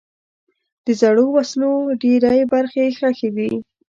د 0.85 0.87
زړو 1.01 1.25
وسلو 1.35 1.71
ډېری 2.01 2.41
برخې 2.53 2.85
ښخي 2.97 3.29
دي. 3.35 3.51